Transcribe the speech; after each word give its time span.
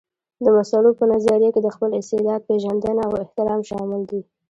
د 0.43 0.45
مسلو 0.57 0.89
په 0.99 1.03
نظريه 1.13 1.49
کې 1.55 1.61
د 1.63 1.69
خپل 1.75 1.89
استعداد 1.99 2.41
پېژندنه 2.49 3.01
او 3.07 3.13
احترام 3.23 3.61
شامل 3.69 4.01
دي. 4.09 4.21